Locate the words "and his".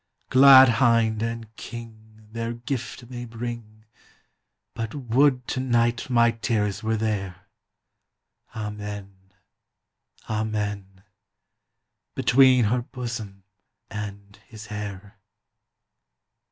13.91-14.65